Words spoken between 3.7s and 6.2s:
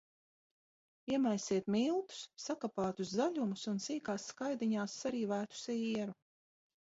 un sīkās skaidiņās sarīvētu sieru.